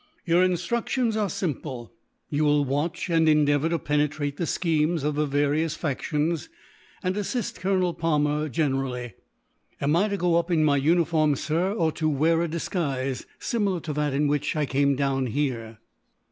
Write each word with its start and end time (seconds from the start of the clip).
"Your 0.25 0.41
instructions 0.43 1.15
are 1.15 1.29
simple. 1.29 1.93
You 2.31 2.43
will 2.43 2.65
watch, 2.65 3.07
and 3.07 3.29
endeavour 3.29 3.69
to 3.69 3.77
penetrate 3.77 4.37
the 4.37 4.47
schemes 4.47 5.03
of 5.03 5.13
the 5.13 5.27
various 5.27 5.75
factions, 5.75 6.49
and 7.03 7.15
assist 7.15 7.59
Colonel 7.59 7.93
Palmer 7.93 8.49
generally." 8.49 9.13
"Am 9.79 9.95
I 9.95 10.07
to 10.07 10.17
go 10.17 10.37
up 10.37 10.49
in 10.49 10.63
my 10.63 10.77
uniform, 10.77 11.35
sir; 11.35 11.71
or 11.73 11.91
to 11.91 12.09
wear 12.09 12.41
a 12.41 12.47
disguise, 12.47 13.27
similar 13.37 13.79
to 13.81 13.93
that 13.93 14.15
in 14.15 14.27
which 14.27 14.55
I 14.55 14.65
came 14.65 14.95
down 14.95 15.27
here?" 15.27 15.77